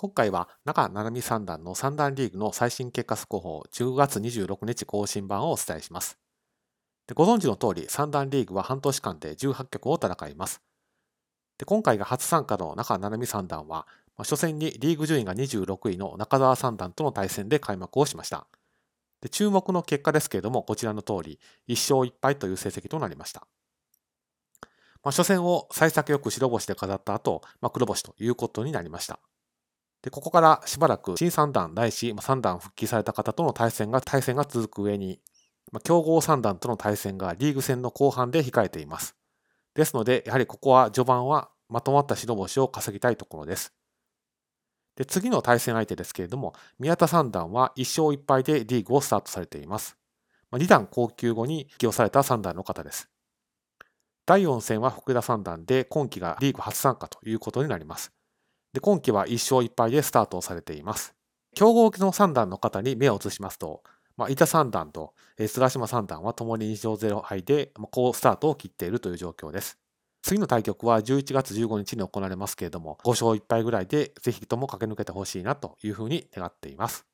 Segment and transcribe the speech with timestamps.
[0.00, 6.20] 今回は中七海三段の三段リーグの最新結果速報10月26日更新版をお伝えします。
[7.08, 10.62] でご存知の通り三段リーグは半年間で18局を戦います。
[11.58, 18.46] で今回が初参加の中七海三段は、まあ、初戦にリーグ順位が26位の中澤三段との対戦で開幕をしました。
[19.20, 23.48] で注目の結果ですけれども、こちらの通り、1勝1敗という成績となりました。
[25.02, 29.18] まあ、初戦を幸先よく白星で飾った後、まあ、黒星ということになりました。
[30.08, 35.20] で、ここからしばらく新三段ないし、三段復帰された方との対戦が、対戦が続く上に、
[35.70, 39.16] まあ、強豪三段との対戦がリーグ戦の後半で控えています。
[39.74, 43.74] ですので、やはりここは序盤はまとまった白星を稼ぎたいところです。
[44.96, 49.98] で次の対戦相手ですけれども、宮田三段は1勝1敗でリーグをスタートされています。
[50.50, 53.10] ま2段高級後に起用された三段の方です。
[54.24, 58.17] 第4戦は福田三段で今季がリーグ初参加ということになります。
[58.78, 61.12] で今季は1勝1敗でスタートをされています。
[61.52, 63.82] 強豪の3段の方に目を移しますと、
[64.16, 65.14] まあ、板3段と
[65.48, 69.78] 菅島3段は共に2勝0敗で、まあ、好スタートを切っているという状況です。
[70.22, 77.04] 次の対局は11月15日に行われますけれども、5勝1敗ぐらいでぜひとも駆け抜けてほしいなというふうに願っています。